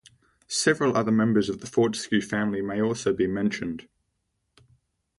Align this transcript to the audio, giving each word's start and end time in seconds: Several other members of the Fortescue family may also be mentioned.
Several 0.47 0.97
other 0.97 1.11
members 1.11 1.47
of 1.47 1.59
the 1.59 1.67
Fortescue 1.67 2.21
family 2.21 2.63
may 2.63 2.81
also 2.81 3.13
be 3.13 3.27
mentioned. 3.27 3.87